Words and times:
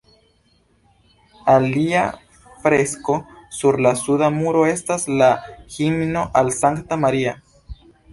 Alia 1.51 2.05
fresko 2.63 3.17
sur 3.57 3.77
la 3.87 3.91
suda 3.99 4.31
muro 4.39 4.63
estas 4.71 5.05
la 5.21 5.27
"Himno 5.77 6.25
al 6.43 6.51
Sankta 6.57 6.99
Maria". 7.05 7.35